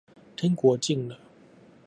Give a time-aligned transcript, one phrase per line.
[0.35, 1.19] 天國近了